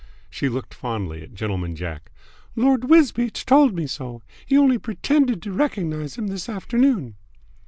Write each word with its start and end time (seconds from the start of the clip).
She 0.31 0.49
looked 0.49 0.73
fondly 0.73 1.21
at 1.21 1.35
Gentleman 1.35 1.75
Jack. 1.75 2.11
"Lord 2.55 2.85
Wisbeach 2.89 3.45
told 3.45 3.75
me 3.75 3.85
so. 3.85 4.23
He 4.47 4.57
only 4.57 4.79
pretended 4.79 5.43
to 5.43 5.51
recognise 5.53 6.15
him 6.15 6.25
this 6.25 6.49
afternoon." 6.49 7.17